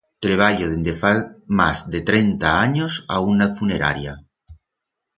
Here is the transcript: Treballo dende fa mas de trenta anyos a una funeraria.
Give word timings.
Treballo 0.25 0.65
dende 0.71 0.93
fa 1.01 1.11
mas 1.57 1.77
de 1.91 1.99
trenta 2.09 2.49
anyos 2.65 2.93
a 3.15 3.17
una 3.31 3.51
funeraria. 3.57 4.13